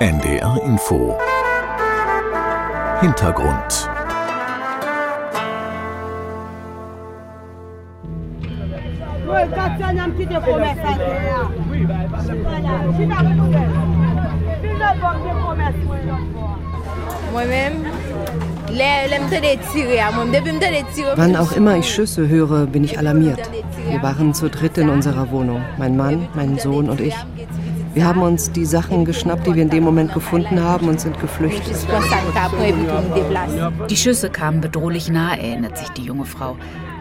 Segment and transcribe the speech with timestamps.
[0.00, 1.16] NDR Info
[3.00, 3.88] Hintergrund
[21.16, 23.38] Wann auch immer ich Schüsse höre, bin ich alarmiert.
[23.88, 25.62] Wir waren zu dritt in unserer Wohnung.
[25.78, 27.14] Mein Mann, mein Sohn und ich.
[27.92, 31.18] Wir haben uns die Sachen geschnappt, die wir in dem Moment gefunden haben und sind
[31.20, 31.76] geflüchtet.
[33.88, 36.56] Die Schüsse kamen bedrohlich nahe, erinnert sich die junge Frau.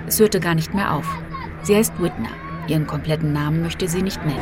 [0.07, 1.05] Es hörte gar nicht mehr auf.
[1.61, 2.29] Sie heißt Whitner.
[2.67, 4.39] Ihren kompletten Namen möchte sie nicht nennen.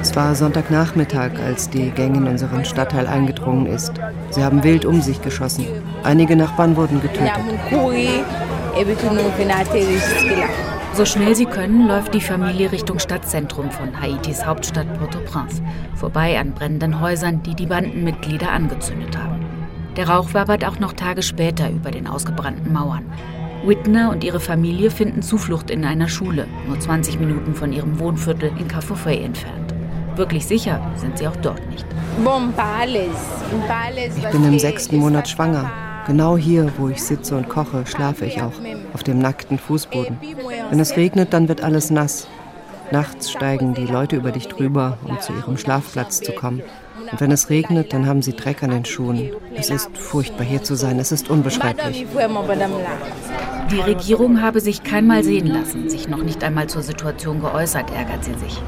[0.00, 3.92] Es war Sonntagnachmittag, als die Gang in unseren Stadtteil eingedrungen ist.
[4.30, 5.66] Sie haben wild um sich geschossen.
[6.04, 7.32] Einige Nachbarn wurden getötet.
[11.00, 15.62] So schnell sie können, läuft die Familie Richtung Stadtzentrum von Haitis Hauptstadt Port-au-Prince,
[15.94, 19.46] vorbei an brennenden Häusern, die die Bandenmitglieder angezündet haben.
[19.96, 23.06] Der Rauch wabert auch noch Tage später über den ausgebrannten Mauern.
[23.64, 28.52] Whitner und ihre Familie finden Zuflucht in einer Schule, nur 20 Minuten von ihrem Wohnviertel
[28.58, 29.72] in Kafofei entfernt.
[30.16, 31.86] Wirklich sicher sind sie auch dort nicht.
[34.18, 35.89] Ich bin im sechsten Monat schwanger.
[36.06, 38.52] Genau hier, wo ich sitze und koche, schlafe ich auch,
[38.94, 40.18] auf dem nackten Fußboden.
[40.70, 42.26] Wenn es regnet, dann wird alles nass.
[42.90, 46.62] Nachts steigen die Leute über dich drüber, um zu ihrem Schlafplatz zu kommen.
[47.12, 49.30] Und wenn es regnet, dann haben sie Dreck an den Schuhen.
[49.54, 52.06] Es ist furchtbar hier zu sein, es ist unbeschreiblich.
[53.70, 58.24] Die Regierung habe sich keinmal sehen lassen, sich noch nicht einmal zur Situation geäußert, ärgert
[58.24, 58.60] sie sich.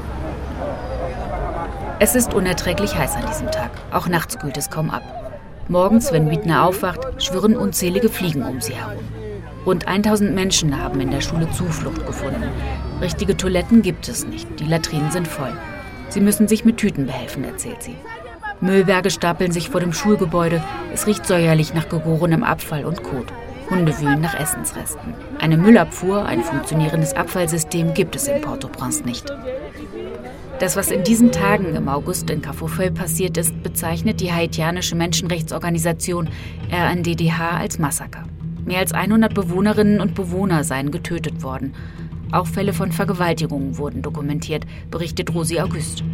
[1.99, 3.71] Es ist unerträglich heiß an diesem Tag.
[3.91, 5.22] Auch nachts kühlt es kaum ab.
[5.69, 9.03] Morgens, wenn Wiedner aufwacht, schwirren unzählige Fliegen um sie herum.
[9.65, 12.43] Rund 1000 Menschen haben in der Schule Zuflucht gefunden.
[12.99, 15.53] Richtige Toiletten gibt es nicht, die Latrinen sind voll.
[16.09, 17.95] Sie müssen sich mit Tüten behelfen, erzählt sie.
[18.59, 20.61] Müllberge stapeln sich vor dem Schulgebäude.
[20.93, 23.27] Es riecht säuerlich nach gegorenem Abfall und Kot.
[23.69, 25.13] Hunde wühlen nach Essensresten.
[25.39, 29.33] Eine Müllabfuhr, ein funktionierendes Abfallsystem gibt es in Port-au-Prince nicht.
[30.63, 36.29] Das, was in diesen Tagen im August in Kafofeu passiert ist, bezeichnet die haitianische Menschenrechtsorganisation
[36.71, 38.23] RNDDH als Massaker.
[38.63, 41.73] Mehr als 100 Bewohnerinnen und Bewohner seien getötet worden.
[42.31, 46.05] Auch Fälle von Vergewaltigungen wurden dokumentiert, berichtet Rosi August.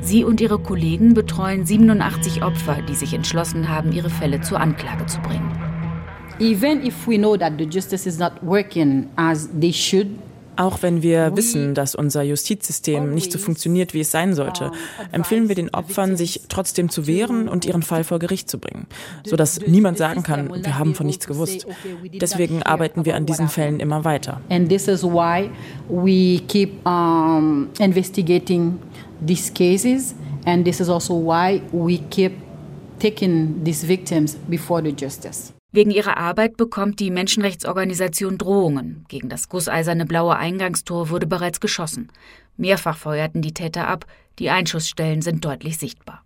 [0.00, 5.04] Sie und ihre Kollegen betreuen 87 Opfer, die sich entschlossen haben, ihre Fälle zur Anklage
[5.04, 5.52] zu bringen.
[6.40, 10.06] Even if we know that the justice is not working as they should,
[10.56, 14.70] auch wenn wir wissen, dass unser Justizsystem nicht so funktioniert, wie es sein sollte,
[15.10, 18.86] empfehlen wir den Opfern, sich trotzdem zu wehren und ihren Fall vor Gericht zu bringen,
[19.24, 21.66] sodass niemand sagen kann, wir haben von nichts gewusst.
[22.20, 24.40] Deswegen arbeiten wir an diesen Fällen immer weiter.
[24.50, 25.50] And this is why
[25.88, 28.78] we keep um, investigating
[29.24, 30.14] these cases
[30.46, 32.32] and this is also why we keep
[32.98, 35.52] taking these victims before the justice.
[35.72, 39.06] Wegen ihrer Arbeit bekommt die Menschenrechtsorganisation Drohungen.
[39.08, 42.12] Gegen das gusseiserne blaue Eingangstor wurde bereits geschossen.
[42.58, 44.04] Mehrfach feuerten die Täter ab,
[44.38, 46.22] die Einschussstellen sind deutlich sichtbar.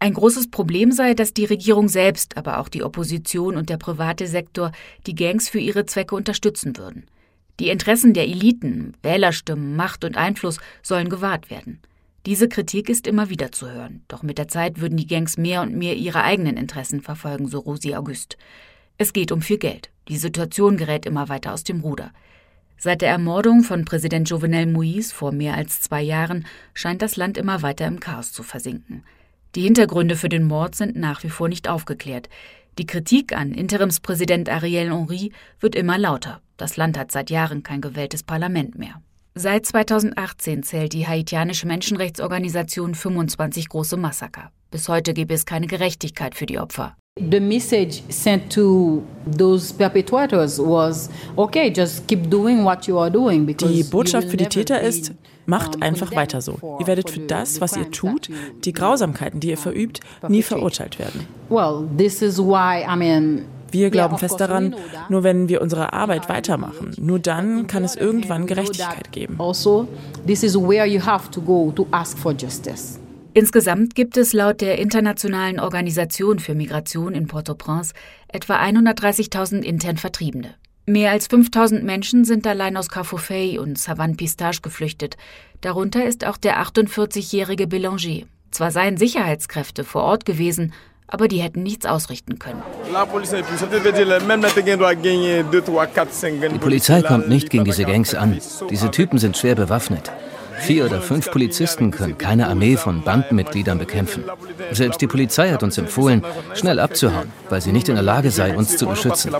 [0.00, 4.26] Ein großes Problem sei, dass die Regierung selbst, aber auch die Opposition und der private
[4.26, 4.72] Sektor
[5.06, 7.06] die Gangs für ihre Zwecke unterstützen würden.
[7.60, 11.80] Die Interessen der Eliten, Wählerstimmen, Macht und Einfluss sollen gewahrt werden.
[12.26, 15.60] Diese Kritik ist immer wieder zu hören, doch mit der Zeit würden die Gangs mehr
[15.60, 18.38] und mehr ihre eigenen Interessen verfolgen, so Rosi August.
[18.96, 19.90] Es geht um viel Geld.
[20.08, 22.12] Die Situation gerät immer weiter aus dem Ruder.
[22.78, 27.36] Seit der Ermordung von Präsident Jovenel Moïse vor mehr als zwei Jahren scheint das Land
[27.36, 29.04] immer weiter im Chaos zu versinken.
[29.54, 32.30] Die Hintergründe für den Mord sind nach wie vor nicht aufgeklärt.
[32.78, 35.30] Die Kritik an Interimspräsident Ariel Henry
[35.60, 36.40] wird immer lauter.
[36.56, 39.00] Das Land hat seit Jahren kein gewähltes Parlament mehr.
[39.36, 44.52] Seit 2018 zählt die haitianische Menschenrechtsorganisation 25 große Massaker.
[44.70, 46.94] Bis heute gebe es keine Gerechtigkeit für die Opfer.
[47.18, 49.02] The message sent to
[49.36, 53.44] those perpetrators was, okay, just keep doing what you are doing.
[53.44, 55.12] Die Botschaft für die Täter ist,
[55.46, 56.78] macht einfach weiter so.
[56.78, 58.28] Ihr werdet für das, was ihr tut,
[58.64, 59.98] die Grausamkeiten, die ihr verübt,
[60.28, 61.26] nie verurteilt werden.
[61.48, 64.74] Well, this is why, I mean, wir glauben fest daran,
[65.10, 69.36] nur wenn wir unsere Arbeit weitermachen, nur dann kann es irgendwann Gerechtigkeit geben.
[69.38, 69.86] Also,
[70.26, 72.98] this is where you have to go to ask for justice.
[73.34, 77.92] Insgesamt gibt es laut der Internationalen Organisation für Migration in Port-au-Prince
[78.28, 80.54] etwa 130.000 intern Vertriebene.
[80.86, 85.16] Mehr als 5000 Menschen sind allein aus Carrefour und Savane Pistache geflüchtet.
[85.62, 88.22] Darunter ist auch der 48-jährige Belanger.
[88.50, 90.72] Zwar seien Sicherheitskräfte vor Ort gewesen,
[91.06, 92.62] aber die hätten nichts ausrichten können.
[96.52, 98.40] Die Polizei kommt nicht gegen diese Gangs an.
[98.70, 100.10] Diese Typen sind schwer bewaffnet.
[100.60, 104.24] Vier oder fünf Polizisten können keine Armee von Bandenmitgliedern bekämpfen.
[104.70, 106.24] Selbst die Polizei hat uns empfohlen,
[106.54, 109.34] schnell abzuhauen, weil sie nicht in der Lage sei, uns zu beschützen.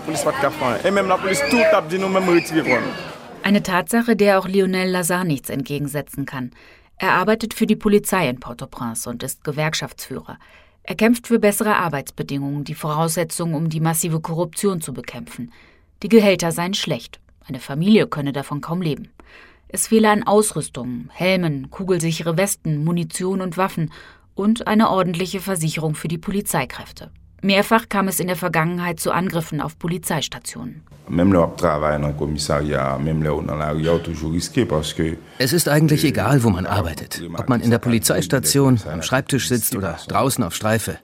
[3.43, 6.51] Eine Tatsache, der auch Lionel Lazar nichts entgegensetzen kann.
[6.97, 10.37] Er arbeitet für die Polizei in Port-au-Prince und ist Gewerkschaftsführer.
[10.87, 15.51] Er kämpft für bessere Arbeitsbedingungen, die Voraussetzung, um die massive Korruption zu bekämpfen.
[16.03, 17.19] Die Gehälter seien schlecht.
[17.47, 19.09] Eine Familie könne davon kaum leben.
[19.67, 23.91] Es fehle an Ausrüstung, Helmen, kugelsichere Westen, Munition und Waffen
[24.35, 27.09] und eine ordentliche Versicherung für die Polizeikräfte.
[27.41, 30.83] Mehrfach kam es in der Vergangenheit zu Angriffen auf Polizeistationen.
[35.37, 37.21] Es ist eigentlich egal, wo man arbeitet.
[37.37, 40.97] Ob man in der Polizeistation, am Schreibtisch sitzt oder draußen auf Streife.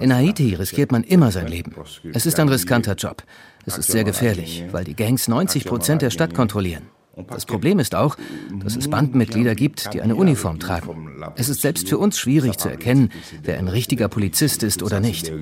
[0.00, 1.74] In Haiti riskiert man immer sein Leben.
[2.12, 3.22] Es ist ein riskanter Job.
[3.64, 6.88] Es ist sehr gefährlich, weil die Gangs 90 Prozent der Stadt kontrollieren.
[7.30, 8.16] Das Problem ist auch,
[8.62, 11.08] dass es Bandenmitglieder gibt, die eine Uniform tragen.
[11.36, 13.10] Es ist selbst für uns schwierig zu erkennen,
[13.42, 15.32] wer ein richtiger Polizist ist oder nicht.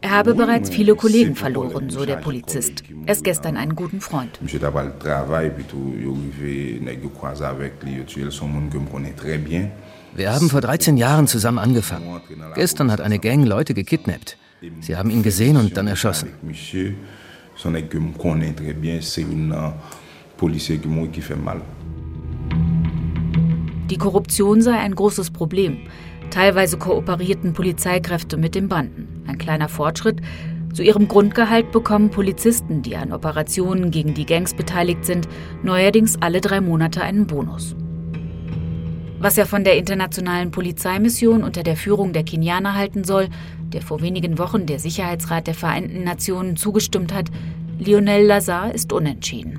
[0.00, 2.82] Er habe bereits viele Kollegen verloren, so der Polizist.
[3.04, 4.40] Erst gestern einen guten Freund.
[10.12, 12.20] Wir haben vor 13 Jahren zusammen angefangen.
[12.54, 14.38] Gestern hat eine Gang Leute gekidnappt.
[14.80, 16.30] Sie haben ihn gesehen und dann erschossen.
[23.90, 25.78] Die Korruption sei ein großes Problem.
[26.30, 29.24] Teilweise kooperierten Polizeikräfte mit den Banden.
[29.26, 30.20] Ein kleiner Fortschritt.
[30.74, 35.26] Zu ihrem Grundgehalt bekommen Polizisten, die an Operationen gegen die Gangs beteiligt sind,
[35.62, 37.74] neuerdings alle drei Monate einen Bonus.
[39.18, 43.28] Was er von der internationalen Polizeimission unter der Führung der Kenianer halten soll,
[43.70, 47.30] der vor wenigen Wochen der Sicherheitsrat der Vereinten Nationen zugestimmt hat,
[47.78, 49.58] Lionel Lazar ist unentschieden.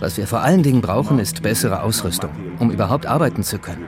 [0.00, 3.86] Was wir vor allen Dingen brauchen, ist bessere Ausrüstung, um überhaupt arbeiten zu können.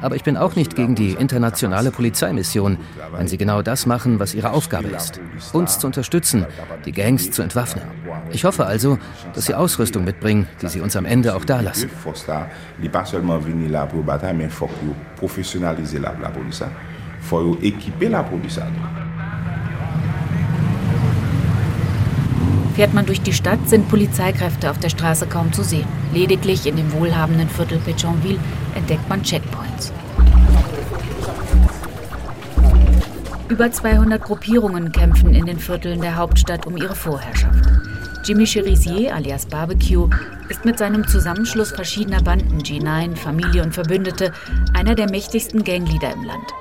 [0.00, 2.78] Aber ich bin auch nicht gegen die internationale Polizeimission,
[3.16, 5.20] wenn sie genau das machen, was ihre Aufgabe ist.
[5.52, 6.46] Uns zu unterstützen,
[6.84, 7.84] die Gangs zu entwaffnen.
[8.30, 8.98] Ich hoffe also,
[9.34, 11.90] dass sie Ausrüstung mitbringen, die sie uns am Ende auch dalassen.
[17.20, 18.60] Faut équiper la police.
[22.74, 25.86] Fährt man durch die Stadt, sind Polizeikräfte auf der Straße kaum zu sehen.
[26.12, 28.38] Lediglich in dem wohlhabenden Viertel Pétionville
[28.76, 29.67] entdeckt man Checkpoints.
[33.48, 37.64] Über 200 Gruppierungen kämpfen in den Vierteln der Hauptstadt um ihre Vorherrschaft.
[38.24, 40.10] Jimmy Cherizier alias Barbecue
[40.50, 44.34] ist mit seinem Zusammenschluss verschiedener Banden G9, Familie und Verbündete
[44.74, 46.52] einer der mächtigsten Gangleader im Land.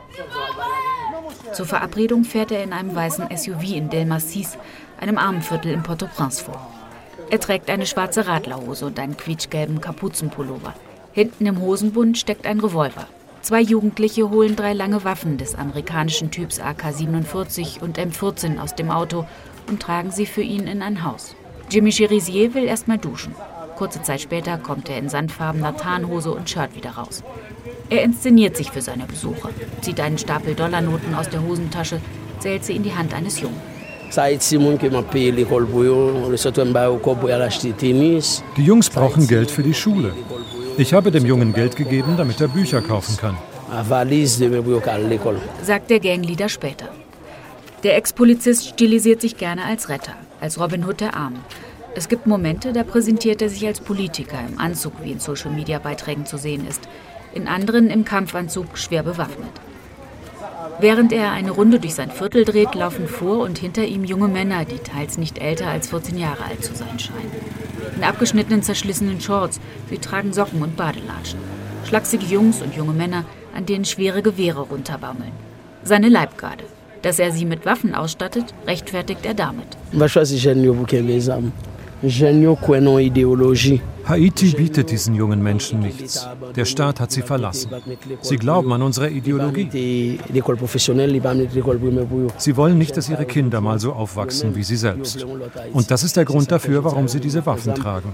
[1.52, 4.58] Zur Verabredung fährt er in einem weißen SUV in Delmasis,
[5.02, 6.72] einem Armenviertel in Port-au-Prince vor.
[7.30, 10.74] Er trägt eine schwarze Radlerhose und einen quietschgelben Kapuzenpullover.
[11.12, 13.08] Hinten im Hosenbund steckt ein Revolver.
[13.48, 19.26] Zwei Jugendliche holen drei lange Waffen des amerikanischen Typs AK-47 und M14 aus dem Auto
[19.70, 21.34] und tragen sie für ihn in ein Haus.
[21.72, 23.34] Jimmy Cherizier will erstmal duschen.
[23.78, 27.24] Kurze Zeit später kommt er in sandfarbener Tarnhose und Shirt wieder raus.
[27.90, 32.02] Er inszeniert sich für seine Besucher, zieht einen Stapel Dollarnoten aus der Hosentasche,
[32.40, 33.62] zählt sie in die Hand eines Jungen.
[38.58, 40.14] Die Jungs brauchen Geld für die Schule.
[40.80, 43.36] Ich habe dem Jungen Geld gegeben, damit er Bücher kaufen kann.
[45.64, 46.90] Sagt der Gangleader später.
[47.82, 51.40] Der Ex-Polizist stilisiert sich gerne als Retter, als Robin Hood der Armen.
[51.96, 56.38] Es gibt Momente, da präsentiert er sich als Politiker im Anzug, wie in Social-Media-Beiträgen zu
[56.38, 56.88] sehen ist.
[57.34, 59.50] In anderen im Kampfanzug, schwer bewaffnet.
[60.80, 64.64] Während er eine Runde durch sein Viertel dreht, laufen vor und hinter ihm junge Männer,
[64.64, 67.32] die teils nicht älter als 14 Jahre alt zu sein scheinen.
[67.98, 71.40] In abgeschnittenen, zerschlissenen Shorts, sie tragen Socken und Badelatschen.
[71.88, 73.26] Schlachsige Jungs und junge Männer,
[73.56, 75.32] an denen schwere Gewehre runterbaumeln.
[75.84, 76.66] Seine Leibgarde.
[77.02, 79.66] Dass er sie mit Waffen ausstattet, rechtfertigt er damit.
[84.08, 86.28] Haiti bietet diesen jungen Menschen nichts.
[86.56, 87.72] Der Staat hat sie verlassen.
[88.22, 90.20] Sie glauben an unsere Ideologie.
[92.38, 95.26] Sie wollen nicht, dass ihre Kinder mal so aufwachsen wie sie selbst.
[95.74, 98.14] Und das ist der Grund dafür, warum sie diese Waffen tragen.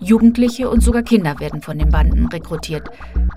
[0.00, 2.88] Jugendliche und sogar Kinder werden von den Banden rekrutiert.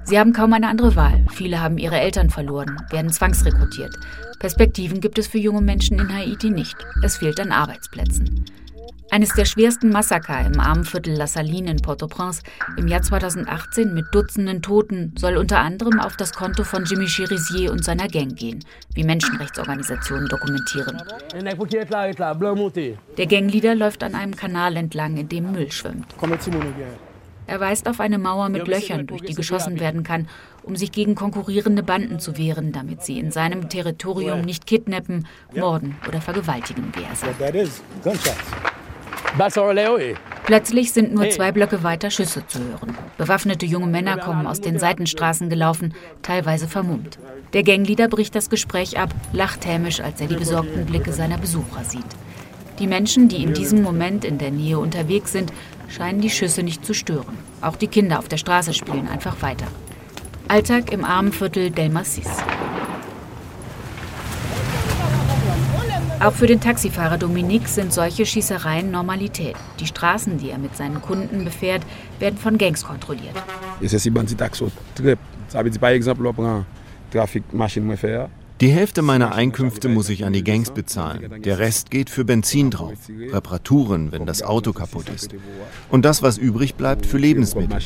[0.04, 1.26] Sie haben kaum eine andere Wahl.
[1.32, 3.96] Viele haben ihre Eltern verloren, werden zwangsrekrutiert.
[4.40, 6.76] Perspektiven gibt es für junge Menschen in Haiti nicht.
[7.04, 8.46] Es fehlt an Arbeitsplätzen.
[9.12, 12.42] Eines der schwersten Massaker im armen Viertel La Saline in Port-au-Prince
[12.78, 17.72] im Jahr 2018 mit Dutzenden Toten soll unter anderem auf das Konto von Jimmy Cherizier
[17.72, 21.02] und seiner Gang gehen, wie Menschenrechtsorganisationen dokumentieren.
[23.18, 26.08] Der Gangleader läuft an einem Kanal entlang, in dem Müll schwimmt.
[27.48, 30.28] Er weist auf eine Mauer mit Löchern, durch die geschossen werden kann,
[30.64, 35.96] um sich gegen konkurrierende Banden zu wehren, damit sie in seinem Territorium nicht kidnappen, morden
[36.08, 37.40] oder vergewaltigen, wie er sagt.
[40.46, 42.98] Plötzlich sind nur zwei Blöcke weiter Schüsse zu hören.
[43.18, 47.18] Bewaffnete junge Männer kommen aus den Seitenstraßen gelaufen, teilweise vermummt.
[47.54, 51.84] Der Gangleader bricht das Gespräch ab, lacht hämisch, als er die besorgten Blicke seiner Besucher
[51.84, 52.06] sieht.
[52.80, 55.52] Die Menschen, die in diesem Moment in der Nähe unterwegs sind,
[55.88, 57.38] scheinen die Schüsse nicht zu stören.
[57.62, 59.68] Auch die Kinder auf der Straße spielen einfach weiter.
[60.48, 62.28] Alltag im armen Viertel Del Masis.
[66.26, 69.56] Auch für den Taxifahrer Dominique sind solche Schießereien Normalität.
[69.80, 71.84] Die Straßen, die er mit seinen Kunden befährt,
[72.18, 73.36] werden von Gangs kontrolliert.
[73.80, 73.86] Die
[78.62, 81.42] Hälfte meiner Einkünfte muss ich an die Gangs bezahlen.
[81.44, 85.36] Der Rest geht für Benzin drauf, Reparaturen, wenn das Auto kaputt ist.
[85.90, 87.78] Und das, was übrig bleibt, für Lebensmittel.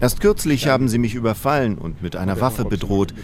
[0.00, 3.14] Erst kürzlich haben sie mich überfallen und mit einer Waffe bedroht.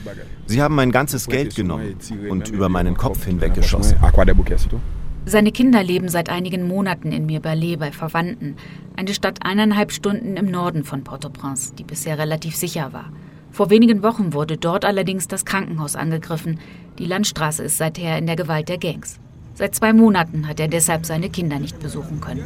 [0.46, 1.96] Sie haben mein ganzes Geld genommen
[2.30, 3.98] und über meinen Kopf hinweggeschossen.
[5.28, 8.54] Seine Kinder leben seit einigen Monaten in Mirbalais bei Verwandten,
[8.94, 13.10] eine Stadt eineinhalb Stunden im Norden von Port-au-Prince, die bisher relativ sicher war.
[13.56, 16.60] Vor wenigen Wochen wurde dort allerdings das Krankenhaus angegriffen.
[16.98, 19.18] Die Landstraße ist seither in der Gewalt der Gangs.
[19.54, 22.44] Seit zwei Monaten hat er deshalb seine Kinder nicht besuchen können.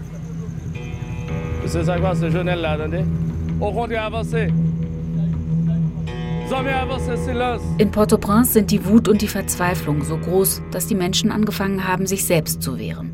[7.78, 12.06] In Port-au-Prince sind die Wut und die Verzweiflung so groß, dass die Menschen angefangen haben,
[12.06, 13.10] sich selbst zu wehren.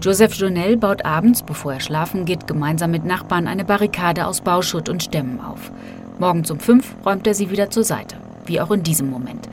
[0.00, 4.88] Joseph Jonel baut abends, bevor er schlafen geht, gemeinsam mit Nachbarn eine Barrikade aus Bauschutt
[4.88, 5.70] und Stämmen auf.
[6.18, 9.48] Morgens um fünf räumt er sie wieder zur Seite, wie auch in diesem Moment.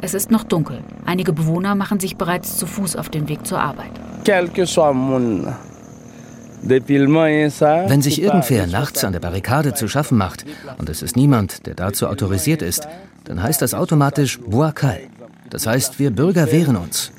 [0.00, 0.82] Es ist noch dunkel.
[1.04, 3.90] Einige Bewohner machen sich bereits zu Fuß auf den Weg zur Arbeit.
[6.62, 10.46] Wenn sich irgendwer nachts an der Barrikade zu schaffen macht
[10.78, 12.88] und es ist niemand, der dazu autorisiert ist,
[13.24, 15.00] dann heißt das automatisch Boakal.
[15.50, 17.12] Das heißt, wir Bürger wehren uns.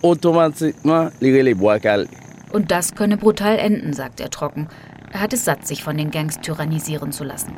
[2.51, 4.67] Und das könne brutal enden, sagt er trocken.
[5.11, 7.53] Er hat es satt, sich von den Gangs tyrannisieren zu lassen.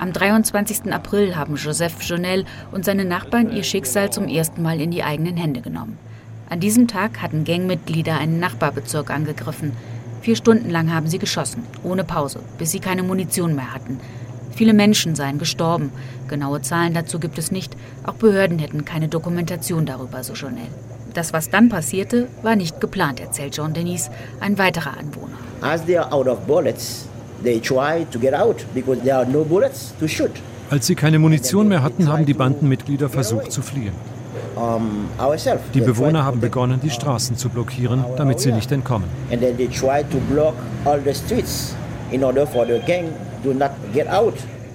[0.00, 0.92] Am 23.
[0.92, 5.36] April haben Joseph Jonel und seine Nachbarn ihr Schicksal zum ersten Mal in die eigenen
[5.36, 5.98] Hände genommen.
[6.48, 9.72] An diesem Tag hatten Gangmitglieder einen Nachbarbezirk angegriffen.
[10.20, 13.98] Vier Stunden lang haben sie geschossen, ohne Pause, bis sie keine Munition mehr hatten.
[14.54, 15.90] Viele Menschen seien gestorben.
[16.28, 17.76] Genaue Zahlen dazu gibt es nicht.
[18.04, 20.68] Auch Behörden hätten keine Dokumentation darüber, so Jonel.
[21.12, 25.38] Das, was dann passierte, war nicht geplant, erzählt Jean Denis, ein weiterer Anwohner.
[25.60, 27.08] As they are out of bullets,
[30.70, 33.92] als sie keine Munition mehr hatten, haben die Bandenmitglieder versucht zu fliehen.
[35.72, 39.08] Die Bewohner haben begonnen, die Straßen zu blockieren, damit sie nicht entkommen.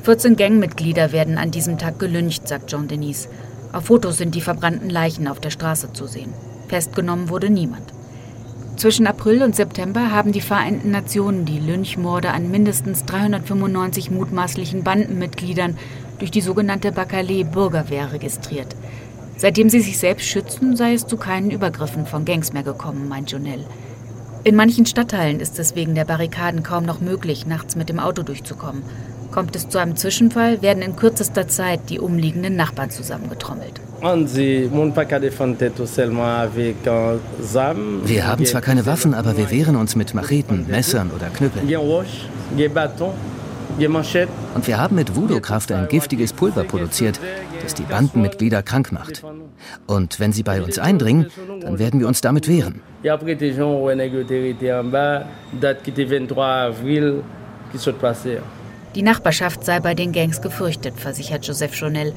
[0.03, 3.29] 14 Gangmitglieder werden an diesem Tag gelyncht, sagt Jean Denis.
[3.71, 6.33] Auf Fotos sind die verbrannten Leichen auf der Straße zu sehen.
[6.67, 7.93] Festgenommen wurde niemand.
[8.75, 15.77] Zwischen April und September haben die Vereinten Nationen die Lynchmorde an mindestens 395 mutmaßlichen Bandenmitgliedern
[16.17, 18.75] durch die sogenannte Bakale-Bürgerwehr registriert.
[19.37, 23.31] Seitdem sie sich selbst schützen, sei es zu keinen Übergriffen von Gangs mehr gekommen, meint
[23.31, 23.63] Jonell.
[24.43, 28.23] In manchen Stadtteilen ist es wegen der Barrikaden kaum noch möglich, nachts mit dem Auto
[28.23, 28.83] durchzukommen.
[29.31, 33.79] Kommt es zu einem Zwischenfall, werden in kürzester Zeit die umliegenden Nachbarn zusammengetrommelt.
[38.05, 41.69] Wir haben zwar keine Waffen, aber wir wehren uns mit Macheten, Messern oder Knüppeln.
[44.55, 47.17] Und wir haben mit Voodoo-Kraft ein giftiges Pulver produziert,
[47.61, 49.23] das die Bandenmitglieder krank macht.
[49.87, 51.27] Und wenn sie bei uns eindringen,
[51.61, 52.81] dann werden wir uns damit wehren.
[58.95, 62.13] Die Nachbarschaft sei bei den Gangs gefürchtet, versichert Joseph Jonel.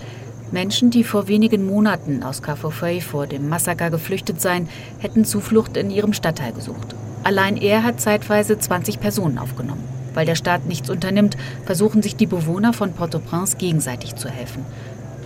[0.53, 5.91] Menschen, die vor wenigen Monaten aus Kafofei vor dem Massaker geflüchtet seien, hätten Zuflucht in
[5.91, 6.95] ihrem Stadtteil gesucht.
[7.25, 9.83] Allein er hat zeitweise 20 Personen aufgenommen.
[10.15, 14.65] Weil der Staat nichts unternimmt, versuchen sich die Bewohner von Port-au-Prince gegenseitig zu helfen.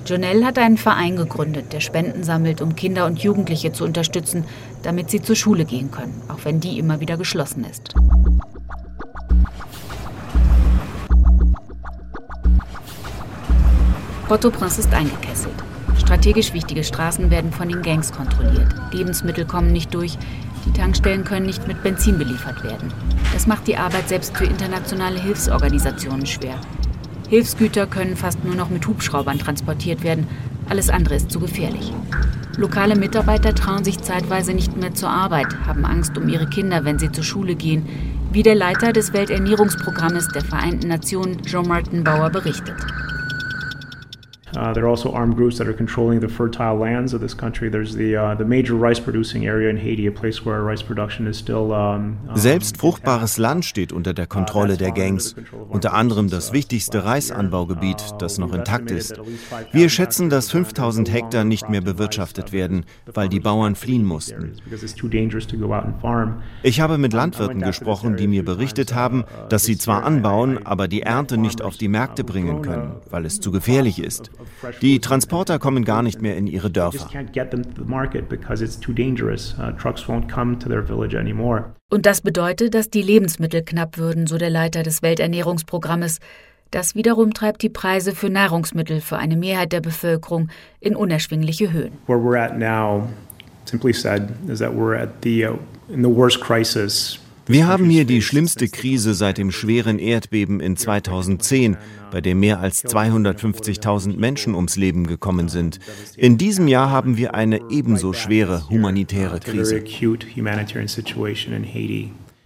[0.06, 4.44] Jonelle hat einen Verein gegründet, der Spenden sammelt, um Kinder und Jugendliche zu unterstützen,
[4.82, 7.94] damit sie zur Schule gehen können, auch wenn die immer wieder geschlossen ist.
[14.30, 15.56] Port-au-Prince ist eingekesselt.
[15.98, 18.72] Strategisch wichtige Straßen werden von den Gangs kontrolliert.
[18.92, 20.16] Lebensmittel kommen nicht durch.
[20.64, 22.92] Die Tankstellen können nicht mit Benzin beliefert werden.
[23.32, 26.60] Das macht die Arbeit selbst für internationale Hilfsorganisationen schwer.
[27.28, 30.28] Hilfsgüter können fast nur noch mit Hubschraubern transportiert werden.
[30.68, 31.92] Alles andere ist zu gefährlich.
[32.56, 37.00] Lokale Mitarbeiter trauen sich zeitweise nicht mehr zur Arbeit, haben Angst um ihre Kinder, wenn
[37.00, 37.84] sie zur Schule gehen,
[38.30, 42.76] wie der Leiter des Welternährungsprogrammes der Vereinten Nationen, Jean-Martin Bauer, berichtet.
[44.56, 47.70] Uh, there are also armed groups that are controlling the fertile lands of this country.
[47.70, 51.26] There's the uh, the major rice producing area in Haiti, a place where rice production
[51.26, 51.72] is still.
[51.72, 55.36] Um, Selbst fruchtbares Land steht unter der Kontrolle der Gangs,
[55.68, 59.20] unter anderem das wichtigste Reisanbaugebiet, das noch intakt ist.
[59.72, 64.52] Wir schätzen, dass 5000 Hektar nicht mehr bewirtschaftet werden, weil die Bauern fliehen mussten.
[66.62, 71.02] Ich habe mit Landwirten gesprochen, die mir berichtet haben, dass sie zwar anbauen, aber die
[71.02, 74.30] Ernte nicht auf die Märkte bringen können, weil es zu gefährlich ist.
[74.82, 77.08] Die Transporter kommen gar nicht mehr in ihre Dörfer.
[77.12, 77.18] Uh,
[81.90, 86.18] Und das bedeutet, dass die Lebensmittel knapp würden, so der Leiter des Welternährungsprogrammes.
[86.70, 91.92] Das wiederum treibt die Preise für Nahrungsmittel für eine Mehrheit der Bevölkerung in unerschwingliche Höhen.
[92.06, 93.08] Where we're at now,
[93.64, 95.54] simply said, is that we're at the uh,
[95.88, 97.18] in the worst crisis
[97.50, 101.76] wir haben hier die schlimmste Krise seit dem schweren Erdbeben in 2010,
[102.10, 105.80] bei dem mehr als 250.000 Menschen ums Leben gekommen sind.
[106.16, 109.82] In diesem Jahr haben wir eine ebenso schwere humanitäre Krise.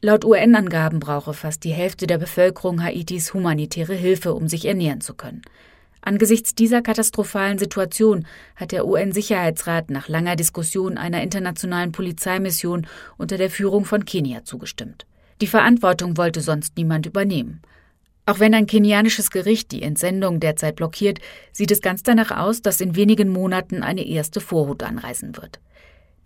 [0.00, 5.14] Laut UN-Angaben brauche fast die Hälfte der Bevölkerung Haitis humanitäre Hilfe, um sich ernähren zu
[5.14, 5.42] können.
[6.06, 13.49] Angesichts dieser katastrophalen Situation hat der UN-Sicherheitsrat nach langer Diskussion einer internationalen Polizeimission unter der
[13.49, 15.06] Führung von Kenia zugestimmt.
[15.40, 17.62] Die Verantwortung wollte sonst niemand übernehmen.
[18.26, 21.20] Auch wenn ein kenianisches Gericht die Entsendung derzeit blockiert,
[21.52, 25.58] sieht es ganz danach aus, dass in wenigen Monaten eine erste Vorhut anreisen wird.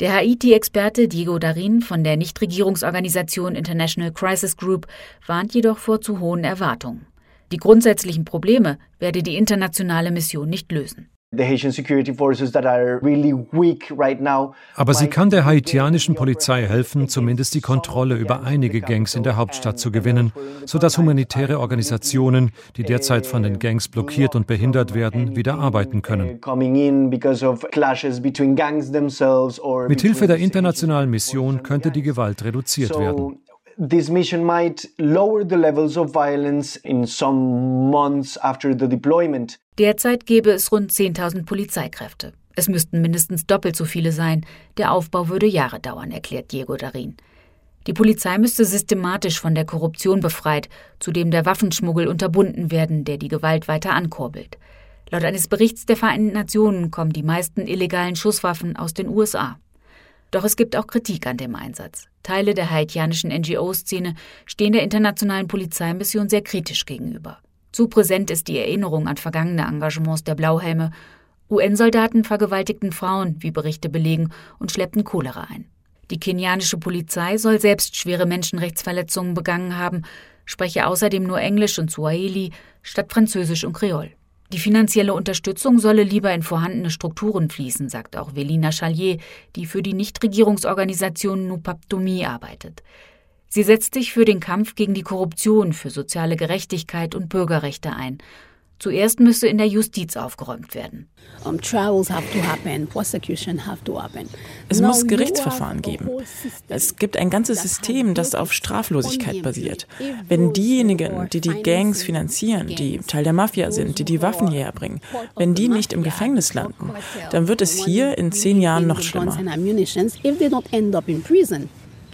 [0.01, 4.89] Der Haiti-Experte Diego Darin von der Nichtregierungsorganisation International Crisis Group
[5.25, 7.07] warnt jedoch vor zu hohen Erwartungen.
[7.51, 11.09] Die grundsätzlichen Probleme werde die internationale Mission nicht lösen.
[14.75, 19.37] Aber sie kann der haitianischen Polizei helfen, zumindest die Kontrolle über einige Gangs in der
[19.37, 20.33] Hauptstadt zu gewinnen,
[20.65, 26.41] sodass humanitäre Organisationen, die derzeit von den Gangs blockiert und behindert werden, wieder arbeiten können.
[29.89, 33.39] Mithilfe der internationalen Mission könnte die Gewalt reduziert werden
[33.79, 39.59] this mission might lower the levels of violence in some months after the deployment.
[39.79, 42.33] Derzeit gäbe es rund 10.000 Polizeikräfte.
[42.57, 44.45] Es müssten mindestens doppelt so viele sein.
[44.77, 47.17] Der Aufbau würde Jahre dauern, erklärt Diego Darin.
[47.87, 53.29] Die Polizei müsste systematisch von der Korruption befreit, zudem der Waffenschmuggel unterbunden werden, der die
[53.29, 54.59] Gewalt weiter ankurbelt.
[55.11, 59.59] Laut eines Berichts der Vereinten Nationen kommen die meisten illegalen Schusswaffen aus den USA.
[60.31, 62.07] Doch es gibt auch Kritik an dem Einsatz.
[62.23, 64.15] Teile der haitianischen NGO-Szene
[64.45, 67.39] stehen der internationalen Polizeimission sehr kritisch gegenüber.
[67.73, 70.91] Zu präsent ist die Erinnerung an vergangene Engagements der Blauhelme.
[71.51, 75.67] UN-Soldaten vergewaltigten Frauen, wie Berichte belegen, und schleppten Cholera ein.
[76.11, 80.03] Die kenianische Polizei soll selbst schwere Menschenrechtsverletzungen begangen haben,
[80.45, 84.13] spreche außerdem nur Englisch und Swahili statt Französisch und Kreol.
[84.51, 89.19] Die finanzielle Unterstützung solle lieber in vorhandene Strukturen fließen, sagt auch Velina Chalier,
[89.57, 92.83] die für die Nichtregierungsorganisation Nupaptomi arbeitet.
[93.51, 98.19] Sie setzt sich für den Kampf gegen die Korruption, für soziale Gerechtigkeit und Bürgerrechte ein
[98.79, 101.09] Zuerst müsse in der Justiz aufgeräumt werden.
[104.69, 106.09] Es muss Gerichtsverfahren geben.
[106.69, 109.89] Es gibt ein ganzes System, das auf Straflosigkeit basiert.
[110.29, 114.73] Wenn diejenigen, die die Gangs finanzieren, die Teil der Mafia sind, die die Waffen hierher
[114.73, 115.01] bringen,
[115.37, 116.93] wenn die nicht im Gefängnis landen,
[117.33, 119.37] dann wird es hier in zehn Jahren noch schlimmer.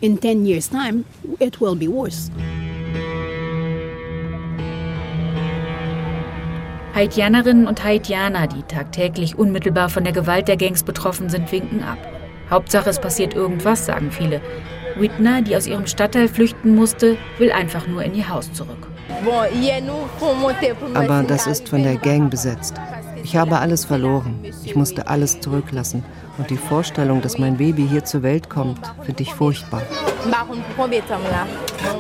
[0.01, 1.05] In 10 years time,
[1.39, 2.31] it will be worse.
[6.95, 11.99] Haitianerinnen und Haitianer, die tagtäglich unmittelbar von der Gewalt der Gangs betroffen sind, winken ab.
[12.51, 14.41] Hauptsache, es passiert irgendwas, sagen viele.
[14.97, 18.87] Whitner, die aus ihrem Stadtteil flüchten musste, will einfach nur in ihr Haus zurück.
[20.95, 22.75] Aber das ist von der Gang besetzt.
[23.25, 24.45] Ich habe alles verloren.
[24.65, 26.05] Ich musste alles zurücklassen.
[26.37, 29.83] Und die Vorstellung, dass mein Baby hier zur Welt kommt, finde ich furchtbar.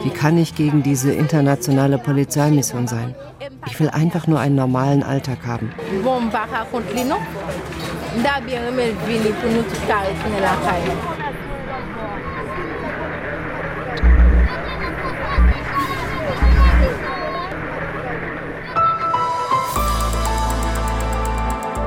[0.02, 3.14] Wie kann ich gegen diese internationale Polizeimission sein?
[3.66, 5.72] Ich will einfach nur einen normalen Alltag haben.